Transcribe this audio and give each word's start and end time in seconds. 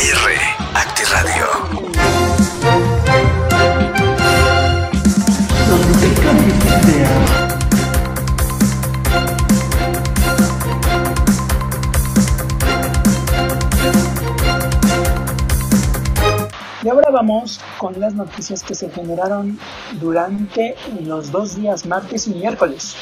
AR. 0.00 0.30
Y 16.82 16.88
ahora 16.88 17.10
vamos 17.10 17.60
con 17.76 18.00
las 18.00 18.14
noticias 18.14 18.62
que 18.62 18.74
se 18.74 18.88
generaron 18.88 19.58
durante 20.00 20.76
los 21.02 21.30
dos 21.30 21.56
días, 21.56 21.84
martes 21.84 22.26
y 22.26 22.30
miércoles. 22.30 22.96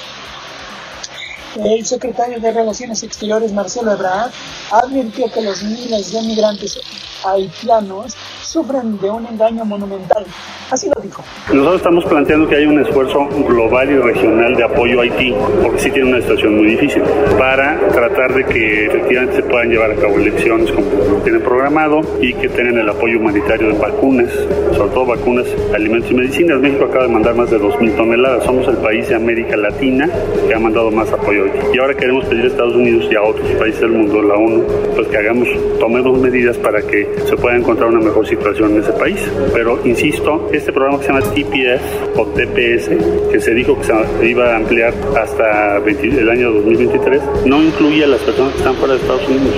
El 1.56 1.84
secretario 1.86 2.40
de 2.40 2.52
Relaciones 2.52 3.02
Exteriores, 3.02 3.52
Marcelo 3.52 3.92
Ebrard, 3.92 4.30
advirtió 4.70 5.30
que 5.32 5.40
los 5.40 5.62
miles 5.62 6.12
de 6.12 6.22
migrantes 6.22 6.78
haitianos 7.24 8.14
sufren 8.48 8.98
de 8.98 9.10
un 9.10 9.26
engaño 9.26 9.64
monumental. 9.64 10.24
Así 10.70 10.90
lo 10.94 11.00
dijo. 11.02 11.22
Nosotros 11.52 11.76
estamos 11.76 12.04
planteando 12.06 12.48
que 12.48 12.56
hay 12.56 12.66
un 12.66 12.80
esfuerzo 12.80 13.26
global 13.46 13.90
y 13.90 13.96
regional 13.96 14.54
de 14.54 14.64
apoyo 14.64 15.00
a 15.00 15.02
Haití, 15.02 15.34
porque 15.62 15.78
sí 15.78 15.90
tiene 15.90 16.08
una 16.08 16.20
situación 16.20 16.56
muy 16.56 16.66
difícil, 16.68 17.02
para 17.38 17.78
tratar 17.88 18.34
de 18.34 18.44
que 18.46 18.86
efectivamente 18.86 19.36
se 19.36 19.42
puedan 19.42 19.68
llevar 19.68 19.90
a 19.90 19.96
cabo 19.96 20.16
elecciones 20.16 20.70
como 20.72 20.86
lo 20.90 21.16
tienen 21.22 21.42
programado 21.42 22.00
y 22.20 22.32
que 22.34 22.48
tengan 22.48 22.78
el 22.78 22.88
apoyo 22.88 23.18
humanitario 23.18 23.68
de 23.68 23.78
vacunas, 23.78 24.30
sobre 24.74 24.90
todo 24.92 25.06
vacunas, 25.06 25.46
alimentos 25.74 26.10
y 26.10 26.14
medicinas. 26.14 26.58
México 26.58 26.84
acaba 26.84 27.04
de 27.04 27.12
mandar 27.12 27.34
más 27.34 27.50
de 27.50 27.60
2.000 27.60 27.96
toneladas. 27.96 28.44
Somos 28.44 28.66
el 28.68 28.78
país 28.78 29.08
de 29.08 29.14
América 29.14 29.56
Latina 29.56 30.08
que 30.46 30.54
ha 30.54 30.58
mandado 30.58 30.90
más 30.90 31.10
apoyo 31.12 31.42
a 31.42 31.46
Haití. 31.46 31.58
Y 31.74 31.78
ahora 31.78 31.94
queremos 31.94 32.24
pedir 32.26 32.44
a 32.44 32.48
Estados 32.48 32.74
Unidos 32.74 33.06
y 33.10 33.14
a 33.14 33.22
otros 33.22 33.50
países 33.52 33.80
del 33.80 33.90
mundo, 33.90 34.22
la 34.22 34.34
ONU, 34.34 34.64
pues 34.94 35.08
que 35.08 35.16
hagamos, 35.18 35.48
tomemos 35.78 36.18
medidas 36.18 36.56
para 36.58 36.80
que 36.80 37.08
se 37.26 37.36
pueda 37.36 37.56
encontrar 37.56 37.90
una 37.90 38.00
mejor 38.00 38.26
situación 38.26 38.37
en 38.46 38.80
ese 38.80 38.92
país. 38.92 39.20
Pero 39.52 39.84
insisto, 39.86 40.48
este 40.52 40.72
programa 40.72 40.98
que 40.98 41.06
se 41.06 41.12
llama 41.12 41.24
TPS 41.34 41.82
o 42.16 42.26
TPS, 42.26 42.88
que 43.30 43.40
se 43.40 43.54
dijo 43.54 43.78
que 43.78 43.84
se 43.84 43.92
iba 44.28 44.52
a 44.52 44.56
ampliar 44.56 44.92
hasta 45.20 45.76
el 45.78 46.30
año 46.30 46.52
2023, 46.52 47.20
no 47.46 47.60
incluye 47.62 48.04
a 48.04 48.06
las 48.06 48.22
personas 48.22 48.52
que 48.52 48.58
están 48.58 48.76
fuera 48.76 48.94
de 48.94 49.00
Estados 49.00 49.28
Unidos. 49.28 49.54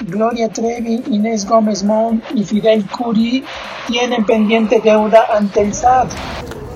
Gloria 0.00 0.48
Trevi, 0.48 1.02
Inés 1.10 1.46
Gómez 1.46 1.84
Mont 1.84 2.24
y 2.34 2.44
Fidel 2.44 2.86
Curi 2.86 3.44
tienen 3.86 4.24
pendiente 4.24 4.80
deuda 4.80 5.26
ante 5.30 5.60
el 5.60 5.74
SAT. 5.74 6.08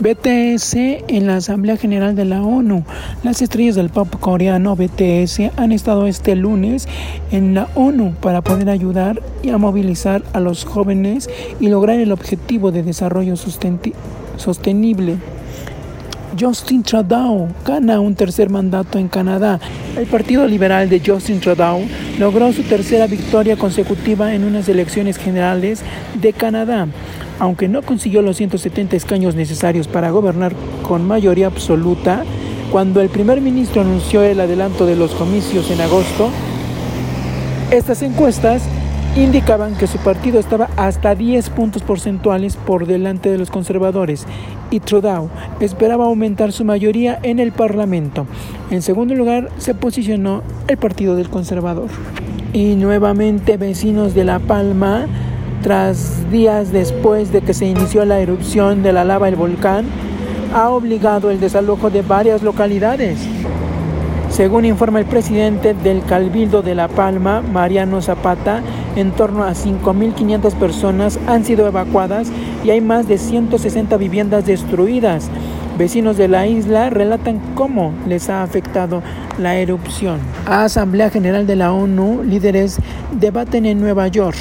BTS 0.00 0.74
en 1.08 1.26
la 1.26 1.36
Asamblea 1.36 1.76
General 1.76 2.14
de 2.14 2.24
la 2.24 2.42
ONU. 2.42 2.84
Las 3.22 3.40
estrellas 3.40 3.76
del 3.76 3.88
pop 3.88 4.08
coreano 4.20 4.76
BTS 4.76 5.52
han 5.56 5.72
estado 5.72 6.06
este 6.06 6.36
lunes 6.36 6.86
en 7.30 7.54
la 7.54 7.68
ONU 7.74 8.14
para 8.20 8.42
poder 8.42 8.68
ayudar 8.68 9.22
y 9.42 9.50
a 9.50 9.58
movilizar 9.58 10.22
a 10.32 10.40
los 10.40 10.64
jóvenes 10.64 11.30
y 11.60 11.68
lograr 11.68 11.98
el 11.98 12.12
objetivo 12.12 12.72
de 12.72 12.82
desarrollo 12.82 13.36
sostenible. 13.36 15.16
Justin 16.38 16.82
Trudeau 16.82 17.48
gana 17.64 17.98
un 18.00 18.14
tercer 18.14 18.50
mandato 18.50 18.98
en 18.98 19.08
Canadá. 19.08 19.58
El 19.96 20.06
Partido 20.06 20.46
Liberal 20.46 20.90
de 20.90 21.00
Justin 21.04 21.40
Trudeau 21.40 21.80
logró 22.18 22.52
su 22.52 22.62
tercera 22.62 23.06
victoria 23.06 23.56
consecutiva 23.56 24.34
en 24.34 24.44
unas 24.44 24.68
elecciones 24.68 25.16
generales 25.16 25.80
de 26.20 26.34
Canadá. 26.34 26.88
Aunque 27.38 27.68
no 27.68 27.82
consiguió 27.82 28.22
los 28.22 28.36
170 28.36 28.96
escaños 28.96 29.34
necesarios 29.34 29.88
para 29.88 30.10
gobernar 30.10 30.54
con 30.82 31.06
mayoría 31.06 31.46
absoluta, 31.46 32.24
cuando 32.70 33.00
el 33.00 33.08
primer 33.08 33.40
ministro 33.40 33.82
anunció 33.82 34.22
el 34.22 34.40
adelanto 34.40 34.86
de 34.86 34.96
los 34.96 35.12
comicios 35.12 35.70
en 35.70 35.80
agosto, 35.80 36.30
estas 37.70 38.02
encuestas 38.02 38.62
indicaban 39.16 39.76
que 39.76 39.86
su 39.86 39.98
partido 39.98 40.38
estaba 40.38 40.68
hasta 40.76 41.14
10 41.14 41.50
puntos 41.50 41.82
porcentuales 41.82 42.56
por 42.56 42.86
delante 42.86 43.30
de 43.30 43.38
los 43.38 43.50
conservadores 43.50 44.26
y 44.70 44.80
Trudeau 44.80 45.30
esperaba 45.60 46.04
aumentar 46.04 46.52
su 46.52 46.64
mayoría 46.64 47.18
en 47.22 47.38
el 47.38 47.52
Parlamento. 47.52 48.26
En 48.70 48.82
segundo 48.82 49.14
lugar 49.14 49.50
se 49.58 49.74
posicionó 49.74 50.42
el 50.68 50.76
Partido 50.76 51.16
del 51.16 51.30
Conservador. 51.30 51.88
Y 52.52 52.74
nuevamente 52.74 53.56
vecinos 53.56 54.14
de 54.14 54.24
La 54.24 54.38
Palma, 54.38 55.06
tras 55.66 56.30
días 56.30 56.70
después 56.70 57.32
de 57.32 57.40
que 57.40 57.52
se 57.52 57.66
inició 57.66 58.04
la 58.04 58.20
erupción 58.20 58.84
de 58.84 58.92
la 58.92 59.02
lava 59.02 59.26
del 59.26 59.34
volcán, 59.34 59.86
ha 60.54 60.70
obligado 60.70 61.28
el 61.32 61.40
desalojo 61.40 61.90
de 61.90 62.02
varias 62.02 62.44
localidades. 62.44 63.18
Según 64.30 64.64
informa 64.64 65.00
el 65.00 65.06
presidente 65.06 65.74
del 65.74 66.04
Cabildo 66.04 66.62
de 66.62 66.76
La 66.76 66.86
Palma, 66.86 67.42
Mariano 67.42 68.00
Zapata, 68.00 68.62
en 68.94 69.10
torno 69.10 69.42
a 69.42 69.54
5.500 69.54 70.54
personas 70.54 71.18
han 71.26 71.44
sido 71.44 71.66
evacuadas 71.66 72.28
y 72.64 72.70
hay 72.70 72.80
más 72.80 73.08
de 73.08 73.18
160 73.18 73.96
viviendas 73.96 74.46
destruidas. 74.46 75.28
Vecinos 75.78 76.16
de 76.16 76.26
la 76.26 76.46
isla 76.46 76.88
relatan 76.88 77.38
cómo 77.54 77.92
les 78.08 78.30
ha 78.30 78.42
afectado 78.42 79.02
la 79.38 79.56
erupción. 79.56 80.20
A 80.46 80.64
Asamblea 80.64 81.10
General 81.10 81.46
de 81.46 81.54
la 81.54 81.70
ONU, 81.70 82.22
líderes 82.22 82.78
debaten 83.20 83.66
en 83.66 83.78
Nueva 83.78 84.08
York. 84.08 84.38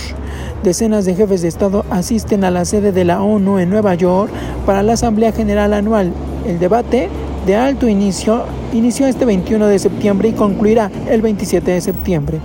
Decenas 0.63 1.03
de 1.03 1.13
jefes 1.13 1.41
de 1.41 1.49
Estado 1.49 1.83
asisten 1.89 2.45
a 2.45 2.51
la 2.51 2.63
sede 2.63 2.93
de 2.93 3.03
la 3.03 3.21
ONU 3.21 3.59
en 3.59 3.69
Nueva 3.69 3.95
York 3.95 4.31
para 4.65 4.81
la 4.81 4.93
Asamblea 4.93 5.33
General 5.33 5.73
Anual. 5.73 6.13
El 6.47 6.57
debate 6.57 7.09
de 7.45 7.55
alto 7.57 7.89
inicio 7.89 8.45
inició 8.71 9.05
este 9.05 9.25
21 9.25 9.67
de 9.67 9.77
septiembre 9.77 10.29
y 10.29 10.33
concluirá 10.33 10.89
el 11.09 11.21
27 11.21 11.69
de 11.69 11.81
septiembre. 11.81 12.39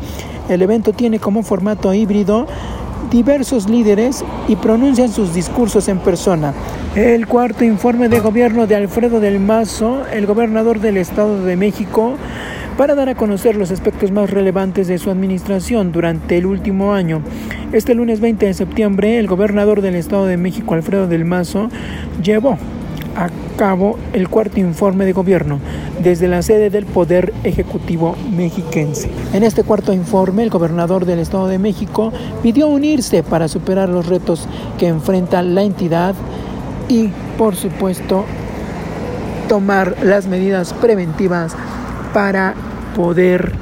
El 0.48 0.62
evento 0.62 0.92
tiene 0.92 1.20
como 1.20 1.44
formato 1.44 1.94
híbrido 1.94 2.48
diversos 3.08 3.68
líderes 3.68 4.24
y 4.48 4.56
pronuncian 4.56 5.12
sus 5.12 5.32
discursos 5.32 5.86
en 5.86 5.98
persona. 6.00 6.52
El 6.96 7.28
cuarto 7.28 7.64
informe 7.64 8.08
de 8.08 8.18
gobierno 8.18 8.66
de 8.66 8.74
Alfredo 8.74 9.20
del 9.20 9.38
Mazo, 9.38 10.02
el 10.12 10.26
gobernador 10.26 10.80
del 10.80 10.96
Estado 10.96 11.44
de 11.44 11.54
México, 11.54 12.16
para 12.76 12.96
dar 12.96 13.08
a 13.08 13.14
conocer 13.14 13.54
los 13.54 13.70
aspectos 13.70 14.10
más 14.10 14.28
relevantes 14.28 14.88
de 14.88 14.98
su 14.98 15.08
administración 15.08 15.92
durante 15.92 16.36
el 16.36 16.46
último 16.46 16.92
año. 16.92 17.22
Este 17.72 17.94
lunes 17.94 18.18
20 18.18 18.44
de 18.44 18.54
septiembre, 18.54 19.20
el 19.20 19.28
gobernador 19.28 19.82
del 19.82 19.94
Estado 19.94 20.26
de 20.26 20.36
México, 20.36 20.74
Alfredo 20.74 21.06
del 21.06 21.24
Mazo, 21.24 21.68
llevó 22.24 22.58
a 23.14 23.28
cabo 23.56 23.96
el 24.12 24.28
cuarto 24.28 24.58
informe 24.58 25.04
de 25.04 25.12
gobierno 25.12 25.60
desde 26.02 26.26
la 26.26 26.42
sede 26.42 26.70
del 26.70 26.86
Poder 26.86 27.32
Ejecutivo 27.44 28.16
mexiquense. 28.34 29.10
En 29.32 29.44
este 29.44 29.62
cuarto 29.62 29.92
informe, 29.92 30.42
el 30.42 30.50
gobernador 30.50 31.04
del 31.04 31.20
Estado 31.20 31.46
de 31.46 31.58
México 31.58 32.12
pidió 32.42 32.66
unirse 32.66 33.22
para 33.22 33.46
superar 33.46 33.88
los 33.88 34.06
retos 34.06 34.48
que 34.78 34.88
enfrenta 34.88 35.42
la 35.42 35.62
entidad 35.62 36.14
y, 36.90 37.08
por 37.38 37.56
supuesto, 37.56 38.26
tomar 39.48 39.96
las 40.02 40.26
medidas 40.26 40.74
preventivas 40.74 41.54
para 42.12 42.54
poder 42.94 43.52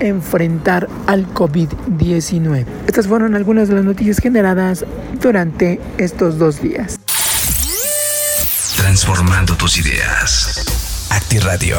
enfrentar 0.00 0.88
al 1.06 1.32
COVID-19. 1.32 2.64
Estas 2.88 3.06
fueron 3.06 3.36
algunas 3.36 3.68
de 3.68 3.76
las 3.76 3.84
noticias 3.84 4.18
generadas 4.18 4.84
durante 5.20 5.78
estos 5.98 6.38
dos 6.38 6.60
días 6.60 6.98
transformando 8.90 9.56
tus 9.56 9.78
ideas. 9.78 10.64
Acti 11.10 11.38
Radio. 11.38 11.76